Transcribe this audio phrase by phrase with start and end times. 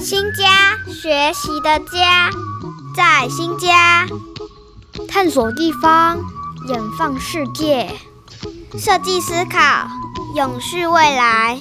[0.00, 2.30] 新家，学习的家，
[2.96, 4.06] 在新家
[5.06, 6.16] 探索地方，
[6.68, 7.86] 远放世界，
[8.78, 9.86] 设计思考，
[10.34, 11.60] 永续未来。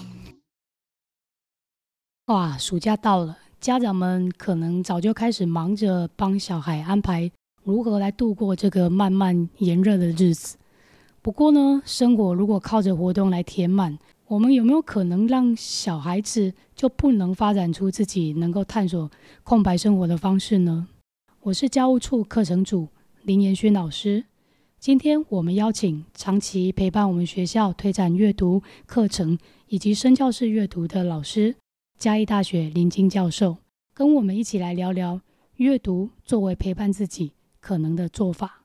[2.28, 7.30] 哇，暑假到了，家长们可能早就开始忙着帮小孩安排
[7.66, 10.56] 如何来度过这个漫漫炎热的日子。
[11.22, 14.00] 不过呢，生活如果靠着活动来填满，
[14.30, 19.10] 我们有没有可能让小孩子就不能发展出自己能够探索
[19.42, 20.88] 空白生活的方式呢？
[21.42, 22.90] 我是教务处课程组
[23.24, 24.26] 林延勋老师。
[24.78, 29.36] 今天我们邀请长期陪伴我们学校推展阅读课程
[29.66, 31.56] 以及深教式阅读的老师，
[31.98, 33.58] 嘉义大学林金教授，
[33.96, 35.20] 跟我们一起来聊聊
[35.56, 38.62] 阅读作为陪伴自己可能的做法。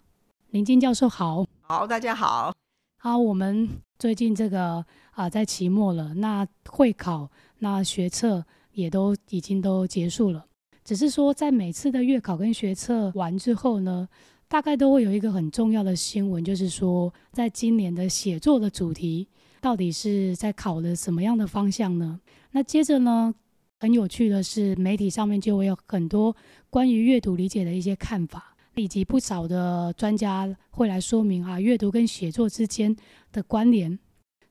[0.50, 2.52] 林金教授好，好，大家好。
[2.98, 4.84] 好，我们最近这个
[5.14, 10.44] 啊，在期末了，那会考、那学测也都已经都结束了。
[10.84, 14.08] 只是说，在每次的月考跟学测完之后呢，
[14.48, 19.26] 大概都会有一个很重要的新闻，就是说，在今年的写作的主题
[19.60, 22.20] 到底是在考的什么样的方向呢？
[22.50, 23.34] 那接着呢，
[23.80, 26.36] 很有趣的是，媒体上面就会有很多
[26.68, 28.50] 关于阅读理解的一些看法。
[28.76, 32.96] 以及不少的专家会来说明啊，阅读跟写作之间
[33.30, 33.96] 的关联。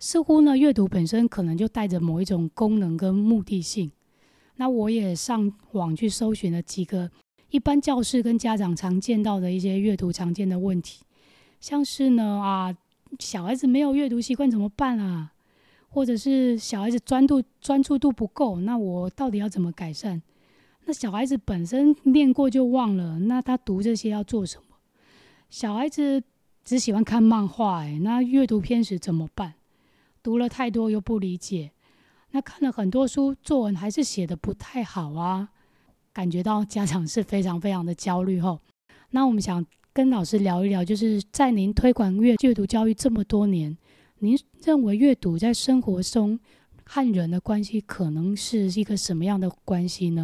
[0.03, 3.89] 似乎呢，阅读本身可能就带着某一种功能跟目的性。
[4.57, 7.09] 那我也上网去搜寻了几个
[7.51, 11.05] 一般教师跟家长常见到的一些阅读常见的问题，
[11.61, 12.75] 像是呢啊，
[13.17, 15.31] 小孩子没有阅读习惯怎么办啊？
[15.87, 20.21] 或者是小孩子专注专注度不够，那我到底要怎么改善？
[20.83, 24.75] 那小孩子本身练过就忘了，那他读这些要做什么？
[25.49, 26.21] 小孩子
[26.65, 29.53] 只喜欢看漫画，哎，那阅读偏食怎么办？
[30.23, 31.71] 读了太多又不理解，
[32.31, 35.49] 那看了很多书，作文还是写的不太好啊，
[36.13, 38.61] 感觉到家长是非常非常的焦虑吼。
[39.11, 43.77] 那我们想跟老师聊一聊，就是在您推广阅阅读教育这么多年，
[44.19, 46.39] 您认为阅读在生活中
[46.85, 50.23] 和人的关系可能是一个什么样的关系呢？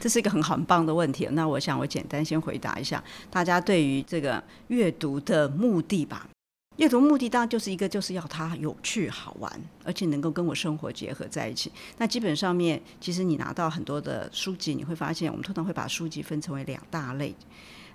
[0.00, 6.28] 这是一个很很棒的问题，那我想我简单先回答一下大家对于这个阅读的目的吧。
[6.76, 9.50] 阅读目的当然就是一个，就是要它有趣好玩，
[9.82, 11.72] 而且能够跟我生活结合在一起。
[11.96, 17.34] 那基本上面，其实你拿到很多的书籍，你会发现，我们通常会把书籍分成为两大类，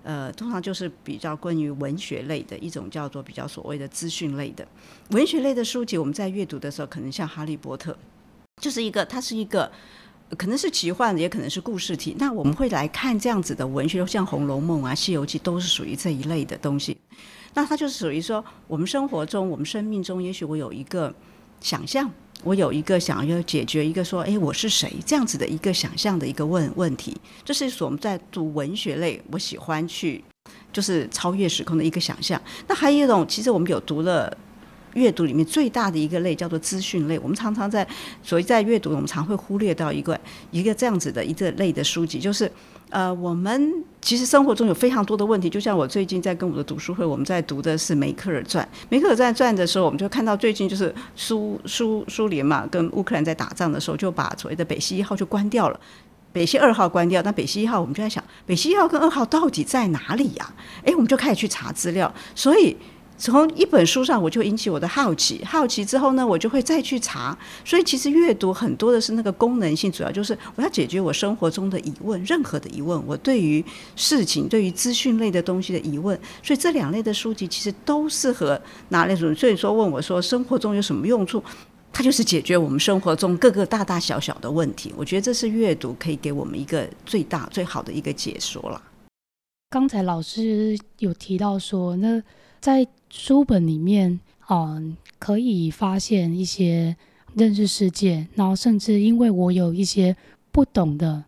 [0.02, 4.68] 呃，通常就是比较关于文学类的一种，叫做比较所谓的资讯类的
[5.12, 5.98] 文学类的书籍。
[5.98, 7.92] 我们在阅读的时候，可能像《哈利波特》，
[8.62, 9.72] 就是一个，它是一个。
[10.38, 12.16] 可能是奇幻，也可能是故事体。
[12.18, 16.96] 那我们会来看这样子的文学，像《红楼梦》啊，《西游记》都是属于这一类的东西。
[17.54, 21.14] 那它就是属于说，我们生活中、我们生命中，也许我有一个
[21.60, 22.10] 想象，
[22.44, 27.16] 我有一个想要解决一个说，哎，我是谁这样子的一个想象的一个问问题。
[27.44, 30.24] 这是我们在读文学类，我喜欢去
[30.72, 32.42] 就是超越时空的一个想象。
[32.68, 34.36] 那还有一种，其实我们有读了。
[34.94, 37.88] 阅读里面最大的一个类叫做资讯类，我们常常在
[38.22, 40.20] 所以在阅读，我们常会忽略到一个
[40.52, 42.52] 一个这样子的一个类的书籍，就是
[42.92, 48.68] 呃，我们其实生活中有非常多的问题，就像我最近在跟我的读书会，我们在读的是梅克尔传。
[48.90, 55.80] 梅克尔传传的时候，我们就看到最近就是苏苏苏联嘛，跟乌克兰在打仗的时候，就把所谓的北溪一号就关掉了，
[56.34, 60.54] 北溪二号关掉，那北溪一号我们就在想，北溪一号跟二号到底在哪里呀？
[60.84, 62.78] 哎，我们就开始去查资料，所以。
[63.30, 67.38] 从一本书上，我就引起我的好奇，好奇之后呢，我就会再去查。
[67.64, 73.64] 所以其实阅读很多的是那个功能性，主要就是我要解决我生活中的疑问，任何的疑问，我对于
[73.96, 76.20] 事情、对于资讯类的东西的疑问。
[76.42, 78.60] 所以这两类的书籍其实都适合
[78.90, 79.32] 拿来读。
[79.36, 81.44] 所以说问我说生活中有什么用处？
[81.94, 84.94] 它就是解决我们生活中各个大大小小的问题。
[84.98, 88.82] 我觉得这是阅读可以给我们一个最大最好的一个解说了。
[89.70, 92.24] 刚才老师有提到说，那
[92.60, 96.96] 在书本里面，嗯，可以发现一些
[97.36, 100.16] 认识世界，然后甚至因为我有一些
[100.52, 101.24] 不懂的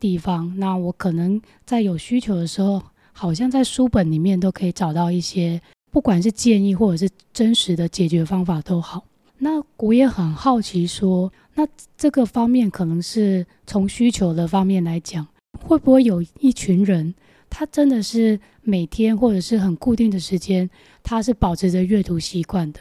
[0.00, 2.82] 地方，那我可能在有需求的时候，
[3.12, 5.60] 好像在书本里面都可以找到一些，
[5.92, 9.04] 不管是建议或者是真实的解决方法都好。
[9.38, 11.68] 那我也很好奇，说那
[11.98, 15.26] 这个方面可能是从需求的方面来讲，
[15.60, 17.14] 会不会有一群人？
[17.48, 20.68] 他真的是每天或者是很固定的时间，
[21.02, 22.80] 他是保持着阅读习惯的。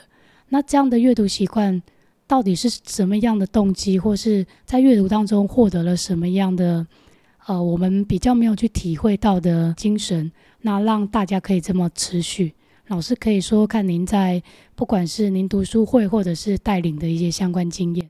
[0.50, 1.82] 那这样的阅读习惯
[2.28, 6.86] 到底是什么样的动机，或是在阅读当中获得了什么样的
[7.48, 10.32] 呃，我们比较没有去体会到的精神，
[10.62, 12.54] 那让大家可以这么持续？
[12.88, 14.42] 老师可以说看您在
[14.76, 18.05] 不管是您读书会或者是带领的一些相关经验。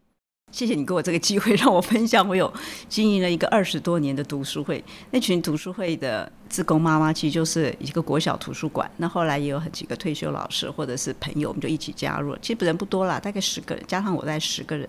[0.56, 2.26] 谢谢你给我这个机会，让我分享。
[2.26, 2.52] 我有
[2.88, 4.82] 经营了一个二十多年的读书会，
[5.12, 8.90] 那群读书会的自工妈妈，其实就是一个国小图书馆。
[8.96, 12.34] 那后来也有很几个退休老师或者是朋友，我们就一起加入。
[12.42, 14.88] 其实人不多啦，大概十个人，加上我在十个人。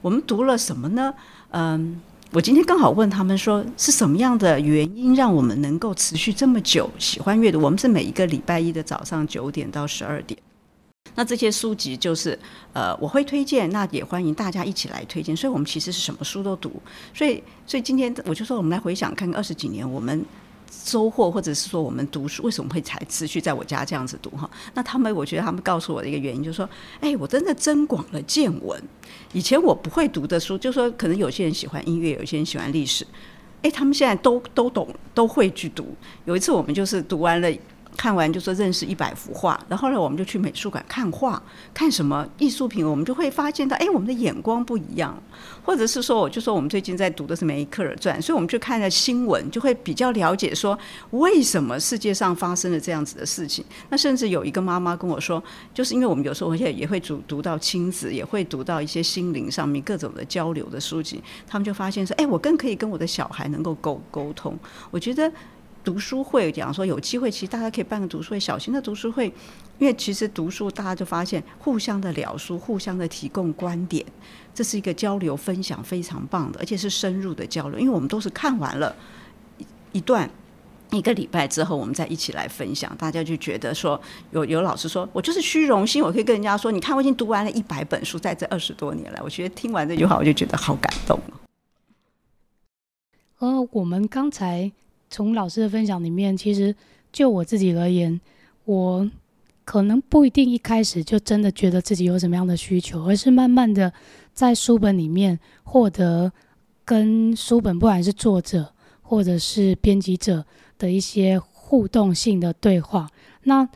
[0.00, 1.12] 我们读了什么呢？
[1.50, 2.00] 嗯，
[2.32, 7.60] 我今天刚好问他们说，是什么样的原因让我们能够持续这么久喜欢阅读？
[7.60, 10.40] 我们是每一个礼拜一的早上九点到十二点。
[11.14, 12.38] 那这些书籍就是，
[12.72, 15.34] 呃，我会推荐，那也欢迎大家一起来推荐。
[15.34, 16.70] 所以，我们其实是什么书都读。
[17.14, 20.22] 所以，所以今天我就说，我们来回想看看二十几年我们
[20.70, 24.50] 收获，或者是说我们读书为什么会才持续在我家这样子读哈？
[24.74, 26.68] 那他们，我觉得他们告诉我的一个原因就是说，
[27.00, 28.82] 哎，我真的增广了见闻。
[29.32, 33.06] 以前我不会读的书，就说可能有些人喜欢音乐，有些人喜欢历史，
[33.62, 35.94] 哎，他们现在都都懂，都会去读。
[36.24, 37.50] 有一次我们就是读完了。
[37.96, 45.20] 看完就说认识一百幅画，然后呢，我们就去美术馆看画，看什么艺术品，我们就会发现到，哎，我们的眼光不一样，
[45.64, 50.78] 或者是说，我就说我们最近在读的是梅克尔传，所以我们去看了新闻，就会比较了解说
[51.10, 53.64] 为什么世界上发生了这样子的事情。
[53.88, 64.56] 那甚至有一个妈妈跟我说，就是因为我们有时候也也会读读到亲子，也会读到一些心灵上面各种的交流的书籍，他们就发现说，哎，我更可以跟我的小孩能够沟沟通。
[64.90, 65.32] 我觉得。
[65.86, 69.32] 读书会讲说有机会，其实大家可以办个读书会，小型的读书会，
[69.78, 74.04] 因为其实读书大家就发现互相的聊书，互相的提供观点，
[74.52, 77.78] 这是一个交流分享非常棒的，而且是深入的交流。
[77.78, 78.92] 因为我们都是看完了
[79.92, 80.28] 一段
[80.90, 84.00] 一个礼拜之后，我们再一起来分享，大家就觉得说
[84.32, 91.16] 有有老师说我就是虚荣心，我可以跟人家说，你看我已经读完了一百本书，在这二十多年来，我觉得听完这句话我就觉得好感动
[93.38, 94.72] 呃，我们刚才。
[95.08, 96.74] 从老师的分享里面，其实
[97.12, 98.20] 就我自己而言，
[98.64, 99.08] 我
[99.64, 103.92] 可能不一定一开始就真的觉得自己有什么样的需求，而是慢慢的
[104.32, 106.32] 在书本里面获得
[106.84, 110.44] 跟书本不管是作者或者是编辑者
[110.78, 113.08] 的一些互动性的对话，
[113.44, 113.68] 那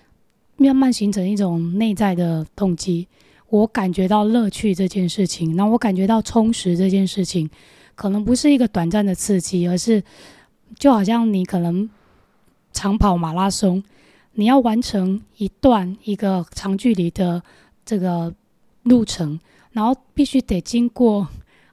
[0.56, 3.06] 慢慢形成一种内在的动机。
[3.48, 7.48] 我感觉到乐趣这件事情，那我感觉到充实这件事情，
[7.94, 10.02] 可能不是一个短暂的刺激，而是。
[10.78, 11.88] 就好像你可能
[12.72, 13.82] 长跑马拉松，
[14.32, 17.42] 你要完成一段一个长距离的
[17.84, 18.32] 这个
[18.84, 19.38] 路程，
[19.72, 21.26] 然后必须得经过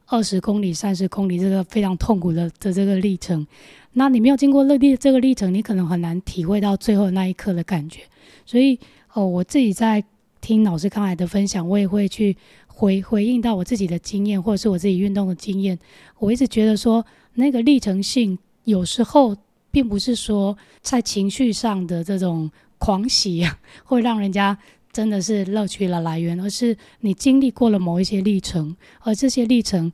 [0.08, 3.46] 二十公里、三十公里这个非常痛苦的的这个历程。
[3.94, 8.02] 那你没有经过历这个历程，你可能很难体会到最后那一刻的感觉。
[8.46, 8.80] 所以，
[9.14, 10.04] 哦，我自己在
[10.42, 12.36] 听老师刚才的分享，我也会去
[12.68, 15.78] 回回应到我自己的经验，或者是我自己运动的经验。
[16.20, 17.06] 我一直觉得说，
[17.36, 18.38] 那个历程性。
[18.68, 19.34] 有时候
[19.72, 23.48] 并不是说在情绪上的这种狂喜
[23.86, 24.58] 会让人家
[24.92, 29.90] 真的是乐趣的来源，而是你经历过了某一些历程，而这些历程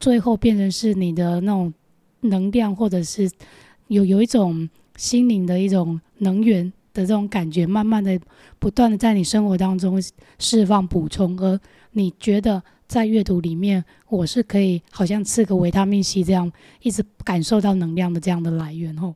[0.00, 1.74] 最后变成是你的那种
[2.20, 3.30] 能量，或者是
[3.88, 4.66] 有有一种
[4.96, 8.18] 心灵的一种能源的这种感觉，慢慢的
[8.58, 10.02] 不断的在你生活当中
[10.38, 11.60] 释放补充，而
[11.92, 12.62] 你觉得。
[12.86, 16.50] 在阅读里面，我是可以好像吃个维他命 C 这样，
[16.82, 19.14] 一直感受到能量的这样的来源哦。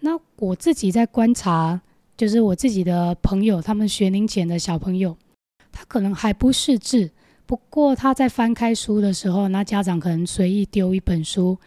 [0.00, 1.80] 那我自己在观察，
[2.16, 5.16] 就是我自己的朋友，他们学龄前的小朋友，
[5.72, 7.10] 他可能还不识字，
[7.46, 11.58] 不过他在翻开书的时候，那家长可能随意丢一本书，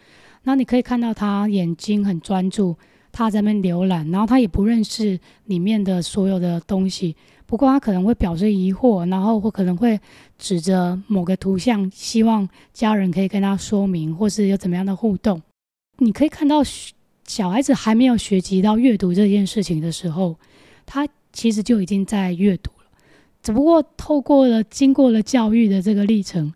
[0.44, 2.76] 那你可以看到他眼睛很专注，
[3.10, 7.16] 他在那边浏览，然后他也不认识里面的所有的东西。
[7.46, 10.00] 不过他可能会表示疑惑，然后或可能会
[10.40, 15.40] 指着某个图像，希望家人可以跟他说明，或是有怎么样的互动。
[15.98, 16.62] 你可以看到，
[17.26, 20.36] 小孩子还没有学习到阅读这件事情的时候，
[20.86, 22.86] 他其实就已经在阅读了。
[23.42, 26.52] 只不过透过了经过了教育的这个历程，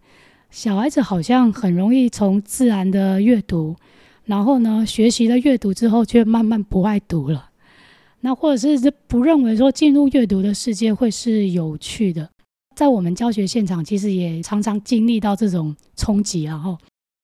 [0.50, 3.76] 小孩子好像很容易从自然的阅读，
[4.24, 7.50] 然后呢学习了阅读之后，却慢慢不爱读了。
[8.20, 12.30] 那或者是不认为说进入阅读的世界会是有趣的，
[12.74, 16.58] 在我们教学现场，其实也常常经历到这种冲击啊。
[16.58, 16.76] 哈，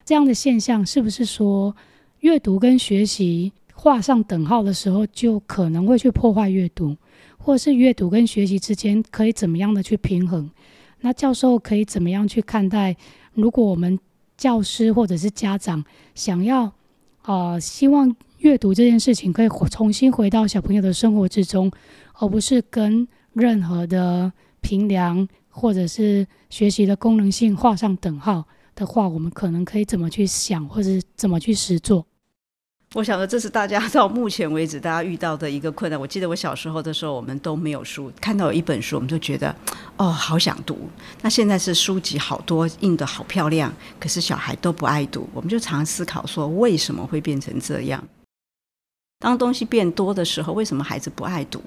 [0.04, 1.75] 这样的现象是不是说
[2.21, 6.97] 阅读跟学习画上等号的时候，就可能会去破坏阅读，
[7.38, 10.50] 或者是阅读跟学习之间可以怎么样的去平衡？
[11.00, 12.97] 那教授可以怎么样去看待？
[13.33, 13.99] 如果我们
[14.37, 16.73] 教师或者是家长想要，
[17.25, 18.16] 呃，希望。
[18.40, 21.71] 阅读这件事情可以重新回到小朋友的生活之中，
[22.14, 32.07] 而不是跟任何的平凉或者是学习的功能性画上等号的话，我们可能可以怎么去想，或者怎么去实做？
[32.95, 36.00] 我想说，这是大家到目前为止大家遇到的一个困难。
[36.00, 39.54] 我记得我小时候的时候，我们都没有书，看到有一本书，我们就觉得
[39.97, 40.76] 哦，好想读。
[41.23, 45.28] 那现在是书籍好多，印的好漂亮，可是小孩都不爱读。
[45.33, 48.02] 我们就常思考说，为什么会变成这样？
[49.21, 51.62] 当东西变多的时候，为什么孩子不爱读？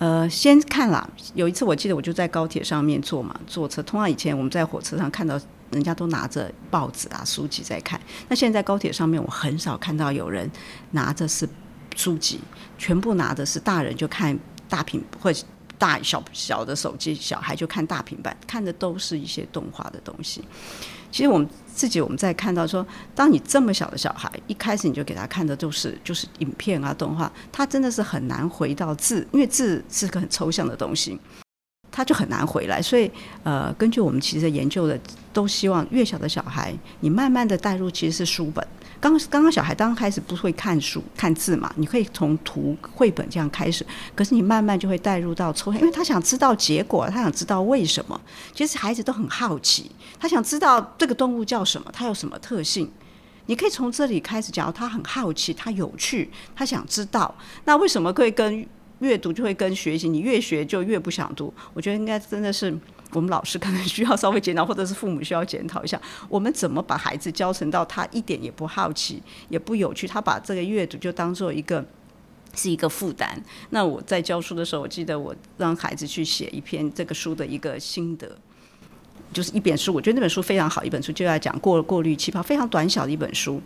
[0.00, 1.08] 呃，先看啦。
[1.34, 3.80] 有一次我记得我就在高铁上面坐嘛，坐车。
[3.84, 5.40] 通常以前我们在火车上看到。
[5.70, 8.00] 人家都拿着报纸啊、书籍在看。
[8.28, 10.50] 那现在高铁上面，我很少看到有人
[10.90, 11.48] 拿着是
[11.94, 12.40] 书籍，
[12.76, 14.36] 全部拿的是大人就看
[14.68, 15.32] 大屏或
[15.80, 20.44] 大小小的手机，小孩就看大平板，看的都是一些动画的东西。
[21.10, 31.18] 其实我们自己我们在看到说，当你这么小的小孩，一开始你就给他看的都是就是影片啊、动画，他真的是很难回到字，因为字是个很抽象的东西。
[32.00, 33.10] 他就很难回来，所以
[33.42, 34.98] 呃，根据我们其实研究的，
[35.34, 38.66] 都希望越小的小孩，你慢慢的带入其实是书本。
[38.98, 48.18] 刚刚刚小孩刚开始不会看书看字嘛，你可以从图绘本这样开始，可是你慢慢就会带入到抽象，因为他想知道结果，他想知道为什么。
[48.54, 52.90] 其实孩子都很好奇，他想知道这个动物叫什么，它有什么特性。
[53.44, 57.34] 你可以从这里开始讲，他很好奇，他有趣，他想知道，
[57.66, 58.66] 那为什么可以跟？
[59.00, 61.52] 阅读就会跟学习，你越学就越不想读。
[61.74, 62.74] 我觉得应该真的是
[63.12, 71.84] 我们老师可能需要稍微检讨，或者是父母需要检讨一下，我们怎么把孩子教成到他一点也不好奇，也不有趣，他把这个阅读就当做一个
[72.54, 73.42] 是一个负担。
[73.70, 78.38] 那我在教书的时候，我记得我让孩子去写一篇这个书的一个心得，
[79.32, 83.60] 就是一本书，我觉得那本书非常好，一本书就要讲过过滤气泡，非常短小的一本书。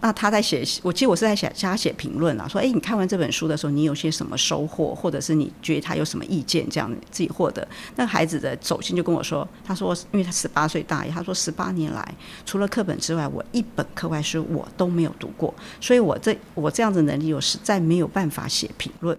[0.00, 7.66] 那他在写，我记得我是在写，他写评论啊，说，哎，你看完这本书的时候，你有些什么收获，或者是你觉得他有什么意见，这样自己获得。
[7.96, 12.14] 那孩子的走心就跟我说，他说，因为他十八岁大一，他说十八年来，
[12.46, 19.16] 除了课本之外，我一本课外书我都没有读过，所以我这我这样的能力，我实在没有办法写评论。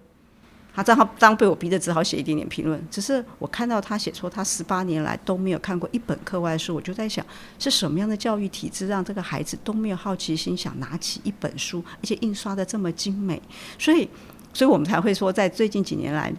[0.74, 2.82] 他正好当被我逼的，只好写一点点评论。
[2.90, 7.24] 只是我看到他写说他十八年来都没有看过一本课外书，我就在想，
[7.58, 13.40] 是什么样的教育体制让这个孩子都没有好奇心，想拿起一本书，而且印刷的这么精美？
[13.78, 14.08] 所以，
[14.54, 16.32] 所以我们才会说，在最近几年来，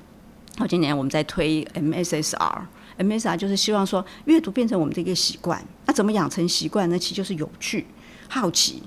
[0.57, 5.63] 好，今年我们在推 MSSR，MSR 就是希望说，阅读变成我们的一个习惯。
[5.85, 6.97] 那怎么养成习惯呢？
[6.97, 7.85] 其实就是有趣、
[8.27, 8.81] 好奇。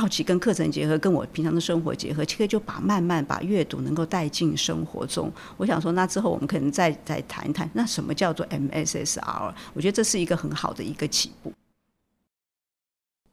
[0.00, 5.32] 好奇跟课程结合，跟我平常的生活结合，其实就把慢慢把阅读能够带进生活中。
[5.56, 9.54] 我想说，那之后我们可能再再谈一谈，那什么叫做 MSSR？
[9.72, 11.52] 我觉得这是一个很好的一个起步。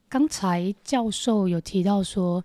[0.07, 2.43] 刚才教授有提到说，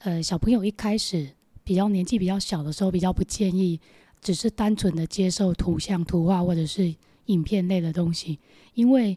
[0.00, 1.30] 呃，小朋友一开始
[1.62, 3.80] 比较年纪比较小的时候，比较不建议
[4.20, 6.92] 只是单纯的接受图像、图画或者是
[7.26, 8.40] 影片类的东西，
[8.74, 9.16] 因为。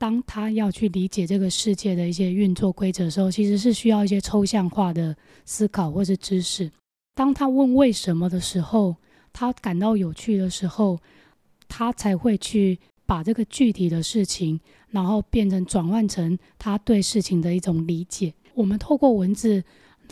[0.00, 5.14] 当他要去理解这个世界的一些运作规则的时候，其实是需要一些抽象化的
[5.44, 6.72] 思考或是知识。
[7.14, 8.96] 当他问为什么的时候，
[9.30, 10.98] 他感到有趣的时候，
[11.68, 18.32] 他才会去把这个具体的事情，然后变成转换成他对事情的一种理解。
[18.54, 19.62] 我们透过文字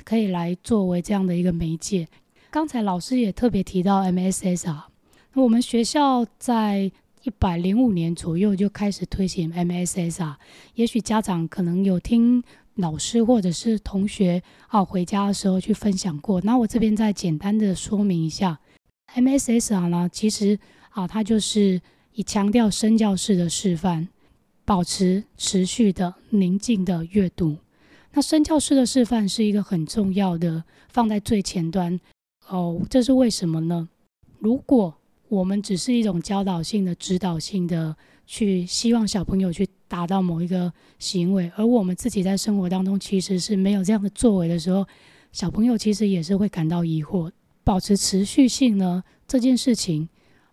[0.04, 2.06] 可以来作为这样的一个媒介。
[2.50, 4.90] 刚才老师也特别提到 MSS 啊，
[5.32, 6.92] 那我们学校在。
[7.24, 10.38] 一百零五年左右就开始推行 MSS 啊，
[10.74, 12.42] 也许家长可能有听
[12.74, 16.40] 老师或者是同学啊回家的时候去分享过。
[16.42, 18.60] 那我这边再简单的说明一下
[19.14, 20.58] ，MSS 啊呢，其实
[20.90, 21.80] 啊它就是
[22.14, 24.08] 以强调身教式的示范，
[24.64, 27.56] 保持持续的宁静的阅读。
[28.12, 31.98] 那身教式的示范是一个很重要的，放在最前端
[32.46, 32.80] 哦。
[32.88, 33.88] 这是为什么呢？
[34.38, 34.94] 如果
[35.28, 37.94] 我们只是一种教导性的、指导性的，
[38.26, 44.86] 去希望小朋友去达到某一个行为，而我们自己在生活当中其实是没有这样的作为的时候，
[45.32, 47.30] 小朋友其实也是会感到疑惑。
[47.62, 50.08] 保持持续性呢，这件事情，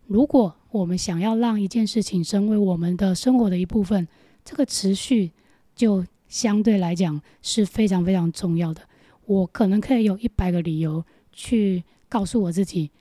[0.07, 4.05] 如果我们想要让一件事情成为我们的生活的一部分，
[4.43, 5.31] 这个持续
[5.73, 8.81] 就相对来讲是非常非常重要的。
[9.25, 12.91] 我可能可以有一百个理由去告诉我自己。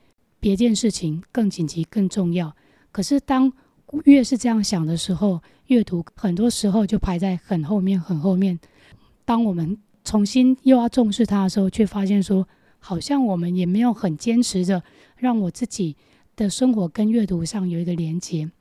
[0.45, 2.55] 别件事情更紧急、更重要。
[2.91, 3.51] 可是，当
[4.03, 8.59] 越是这样想的时候，阅读很多时候就排在很后面、很后面。
[9.25, 12.47] 当我们重新又要重视它的时候，却发现说，
[12.77, 14.83] 好像我们也没有很坚持着
[15.17, 15.97] 让我自己
[16.35, 18.51] 的生活跟阅读上有一个连接。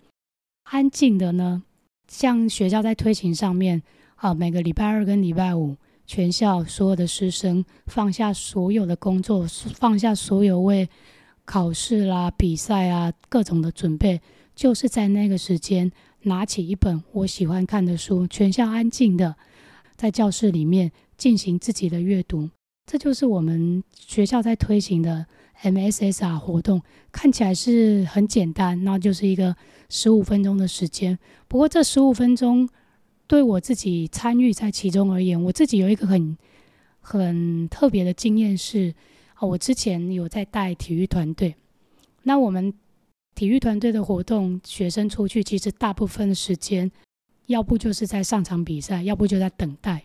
[0.62, 1.64] 安静的呢，
[2.08, 3.82] 像学校在推行上面
[4.14, 5.76] 啊，每个礼拜二跟礼拜五，
[6.06, 10.88] 全校所有的师生放下所有的工作，放下所有为。
[11.44, 14.20] 考试啦、比赛啊，各种的准备，
[14.54, 15.90] 就是在那个时间
[16.22, 19.36] 拿起一本我喜欢看的书，全校安静的
[19.94, 22.48] 在教室里面进行自己的阅读。
[22.86, 25.26] 这就是我们学校在推行的
[25.62, 29.56] MSSR 活动，看起来是很简单，那就是一个
[29.88, 31.18] 十五分钟的时间。
[31.48, 32.68] 不过这十五分钟
[33.26, 36.36] 对我自己参与在其中而言，我自己有一个很
[37.00, 38.94] 很特别的经验是，
[39.44, 41.54] 我之前有在带体育团队，
[42.22, 42.72] 那我们
[43.34, 46.90] 体育团队的活动，学生出去其实大部分的时间，
[47.46, 50.04] 要不就是在上场比赛，要不就在等待。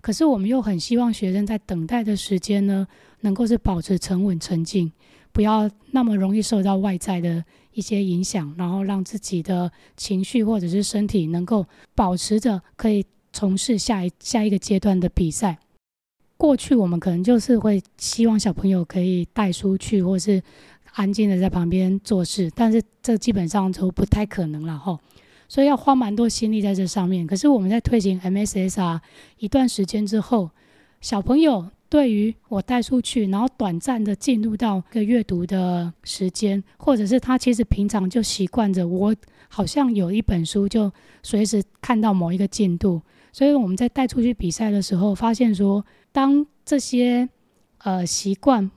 [0.00, 2.86] 可是我们又很希望学生在等待的时间呢，
[3.20, 4.92] 能够是保持沉稳沉静，
[5.32, 15.58] 不要那么容易受到外在的一些影响，然后让自己的情绪或者是身体能够保持着可以从事下一下一个阶段的比赛。
[16.36, 20.42] 过去我们可能就是会希望小朋友可以带书去，或是
[20.92, 24.98] 安静的在旁边做事，但是这基本上都不太可能了哈。
[25.48, 27.26] 所以要花蛮多心力在这上面。
[27.26, 29.00] 可是我们在推行 MSSR
[29.38, 30.50] 一段时间之后，
[31.00, 39.14] 小朋友对于我带出去，然后短暂的进入到一个阅读的时间，或者是他其实平常就习惯着，我
[39.48, 43.00] 好像有一本书就随时看到某一个进度。
[43.36, 47.28] 所以我们在带出去比赛的时候，发现说，当这些
[47.78, 48.70] 呃习惯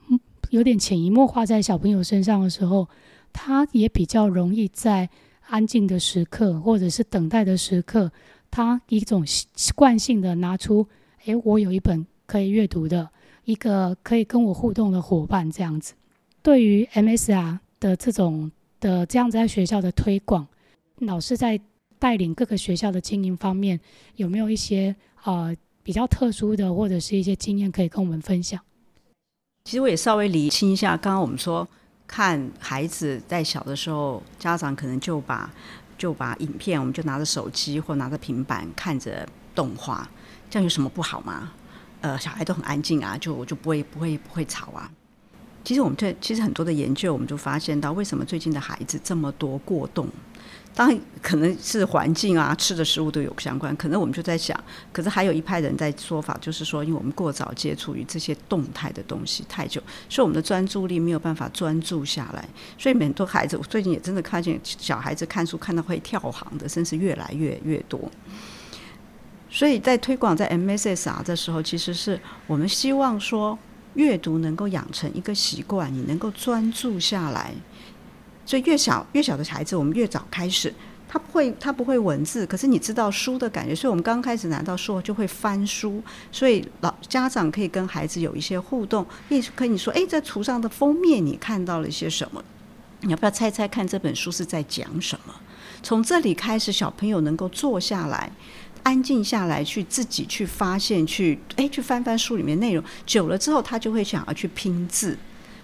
[0.49, 2.89] 有点潜移默化在小朋友身上的时候，
[3.31, 5.09] 他也比较容易在。
[5.51, 8.11] 安静的时刻，或者是等待的时刻，
[8.51, 10.87] 他一种习惯性的拿出，
[11.25, 13.09] 诶，我有一本可以阅读的，
[13.45, 15.95] 一个可以跟我互动的伙伴，这样子。
[16.43, 20.47] 对于 MSR 的这种的这样子在学校的推广，
[20.99, 21.59] 老师在
[21.99, 23.79] 带领各个学校的经营方面，
[24.15, 28.59] 有没有一些呃比较特殊的，或者是一些经验可以跟我们分享？
[29.65, 31.67] 其实我也稍微理清一下，刚刚我们说。
[32.11, 35.47] 看孩子在小的时候，家长可能就把
[35.95, 40.09] 就把影片，我们就拿着手机或拿着平板看着动画，
[40.49, 41.51] 这样有什么不好吗？
[42.01, 44.91] 呃，小孩都很安静啊，就我就不会不会不会吵啊。
[45.63, 50.07] 其实我们这其实很多的研究，我们就发现到为什么最近的孩子这么多过动。
[50.75, 53.75] 当然可能是环境啊，吃的食物都有相关。
[53.75, 54.57] 可能我们就在想，
[54.93, 62.47] 可是还有一派人在说法，就是说，因为我们过早接触于这些动态的东西太久，所以我们的专注力没有办法专注下来。
[62.77, 67.99] 所以很多孩子，我最近也真的看见小孩子看书看到会跳行的，甚至越来越越多。
[69.49, 72.17] 所以在推广在 MSSR 的时候，其实是
[72.47, 73.57] 我们希望说，
[73.95, 77.51] 阅读能够养成一个习惯，你能够专注下来。
[78.49, 80.73] 所以越小越小的孩子，我们越早开始，
[81.07, 92.43] 他不会他不会文字，可是你知道书的感觉，所以我们刚开始拿到书就会翻书，所以老家长可以跟孩子有一些互动，也可以说，哎，在图上的封面你看到了一些什么？
[93.01, 95.35] 你要不要猜猜看这本书是在讲什么？
[95.83, 98.31] 从这里开始，小朋友能够坐下来，
[98.81, 105.15] 安静下来，去自己去发现，去哎去翻翻书里面内容，久了之后，他就会想要去拼字。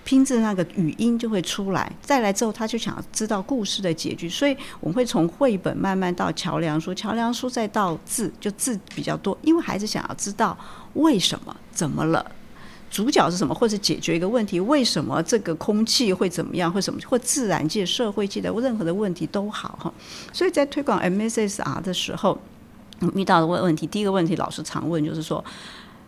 [0.05, 10.55] 拼字那个语音就会出来，再来之后他就想要知道故事的结局，所以我们会从绘本慢慢到桥梁书，桥梁书再到字，就字比较多，因为孩子想要知道
[10.93, 12.23] 为什么、怎么了，
[12.91, 19.91] 主角是什么，或者解决一个问题，为什么这个空气会怎么样，或什么，或自然界、社会界的任何的问题都好哈。
[20.31, 22.37] 所以在推广 MSSR 的时候，
[23.15, 25.43] 遇到的问问题，第一个问题老师常问就是说。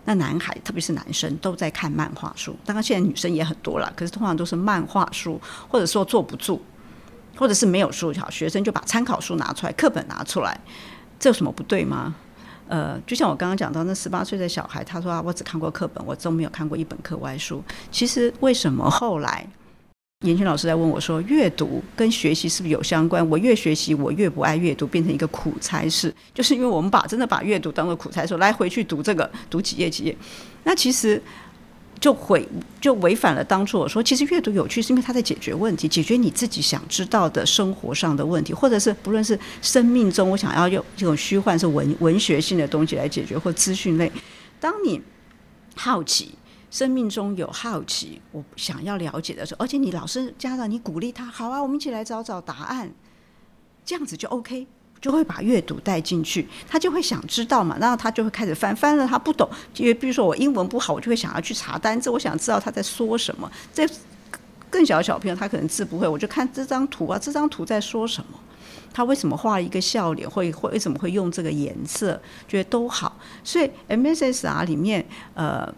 [0.08, 2.56] 那男孩，特别是男生，都在看漫画书。
[2.64, 6.62] 当然，现在女生也很多了，可是通常都是漫画书，或者说坐不住，
[7.36, 10.58] 或者是没有书，好学生就把参考书拿出来，课本拿出来，
[11.20, 12.16] 这有什么不对吗？
[12.70, 17.62] 呃，就像我刚刚讲到，那十八岁的小孩，他说啊，我只看过课本，我都没有看过一本课外书。
[17.92, 19.46] 其实为什么后来？
[20.26, 23.28] 严群老师在问我说：“阅读跟学习是不是有相关？
[23.30, 26.12] 我越学习，我越不爱阅读，变成一个苦差事。
[26.34, 30.18] 就是因为我们把真的把阅读当做苦差事，来回去读这个，读几页几页。
[30.64, 31.22] 那其实
[32.00, 32.44] 就毁
[32.82, 44.12] 就违反了当初我说，其实阅读有趣是因为它在解决问题，解决你自己想知道的生活上的问题，或者是不论是生命中我想要用这种虚幻是文文学性的东西来解决，或资讯类。
[44.60, 45.00] 当你
[45.76, 46.32] 好奇。”
[46.70, 52.92] 生命中有好奇，我想要了解的时候，而且你老师家长你鼓励他，好啊，我们一起来找找答案，
[53.86, 54.68] 这样子就 OK，
[55.00, 63.50] 就会把阅读带进去，他就会想知道嘛，然后他就会开始翻，翻了他不懂，因为比如说我英文不好，我就会想要去查单字，我想知道他在说什么。
[63.74, 63.88] 这
[64.70, 68.38] 更小的小朋友他可能字不会，我就看这张图啊，这张图在说什么？
[68.94, 70.30] 他为什么画一个笑脸？
[70.30, 72.22] 会会为什么会用这个颜色？
[72.46, 75.74] 觉得都好，所以 MSSR 里面呃。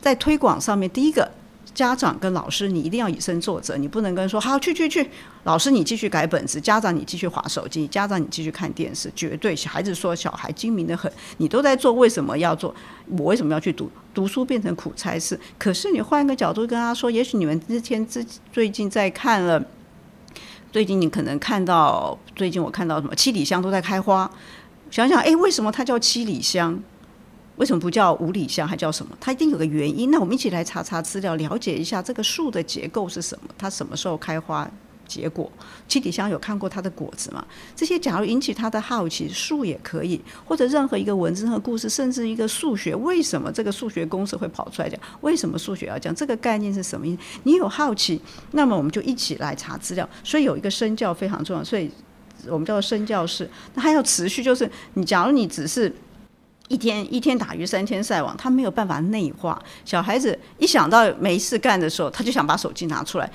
[0.00, 1.30] 在推广上面，第一个
[1.74, 5.08] 家长跟老师，你一定要以身作则，你不能跟说好去去去，
[5.44, 12.74] 老师你继续改本子，家长你继续划手机，家长你继续看电视，绝对小孩子说小孩精明的很，你都在做，为什么要做？
[13.16, 13.90] 我为什么要去读？
[14.12, 15.38] 读书变成苦差事。
[15.58, 19.64] 可是你换一个角度跟他说，也许你们之前之最近在看了，
[20.72, 24.28] 最近你可能看到，最近我看到什么七里香都在开花，
[24.90, 26.82] 想想哎，为什么它叫七里香？
[27.60, 29.14] 为什么不叫五里香，还叫什么？
[29.20, 30.10] 它一定有个原因。
[30.10, 34.66] 那我们一起来查查资料，了解一下这个树的结构是什么，它什么时候开花
[35.06, 35.52] 结果？
[35.86, 37.44] 七里香有看过它的果子吗？
[37.76, 44.98] 这些假如引起他的好奇，树也可以，或者任何一个文字和故事，甚至一个数学，为什么这个数学公式会跑出来讲？
[45.20, 47.20] 为什么数学要讲这个概念是什么意思？
[47.42, 48.18] 你有好奇，
[48.52, 50.08] 那么我们就一起来查资料。
[50.24, 51.90] 所以有一个身教非常重要，所以
[52.46, 53.46] 我们叫做身教式。
[53.74, 55.94] 那还要持续，就是你假如你只是。
[56.70, 59.60] 一天一天打鱼三天晒网，他没有办法内化。
[59.84, 63.28] 小孩子一想到没事干的时候，他就想把手机拿出来。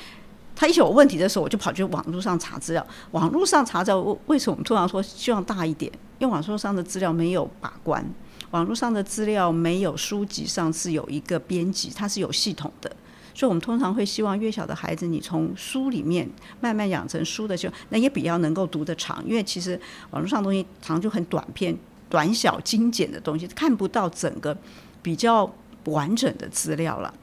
[0.55, 2.87] 他一有问题的时候，我就跑去网络上查资料。
[3.11, 5.91] 网络上查资料，为什么我们通常说希望大一点？
[6.17, 8.09] 因为网络上的资料没有把关，
[8.51, 12.89] 网络上的资料没有书籍上是有一个编辑，它是有系统的。
[13.33, 16.25] 所以我们通常会希望越小的孩子，你从书里面
[16.61, 19.21] 慢慢养成书的时候，那也比较能够读得长。
[19.27, 19.77] 因为其实
[20.11, 21.77] 网络上东西常就很短篇。
[22.09, 24.55] 短小精简的东西看不到整个
[25.01, 25.51] 比较
[25.85, 27.13] 完整的资料了，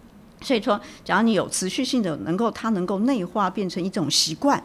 [0.40, 4.62] 所以说，假如你有持续性的能够，它能够内化变成一种习惯，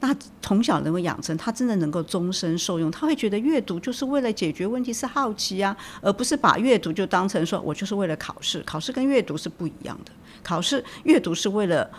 [0.00, 2.90] 那从小能够养成，他真的能够终身受用。
[2.90, 8.60] 他会觉得阅读就是为了解决问题，是好奇啊，而不是把阅读就当成说我就是为了考试。
[8.66, 11.90] 考试跟阅读是不一样的，考试阅读是为了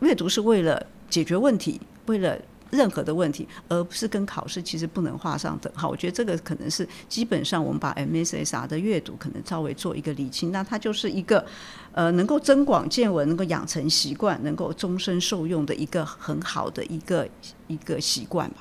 [0.00, 2.38] 阅读是为了解决问题，为了。
[2.70, 5.88] 任何的问题，而不是跟考试其实不能画上等号。
[5.88, 11.44] 我觉得这个可能是基本上我们把 MSSR 的阅读可能稍微做一个理清，那它就是一个
[11.92, 17.28] 呃能够增广见闻、能够养成习惯、能够终身受用的一个很好的一个
[17.66, 18.56] 一个习惯吧。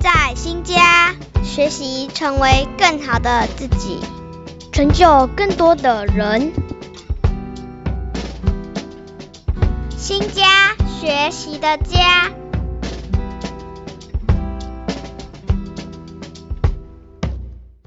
[0.00, 1.14] 在新家
[1.44, 3.98] 学习，成为更好的自己，
[4.72, 6.52] 成就更多的人。
[10.02, 12.41] 新家，学习的家。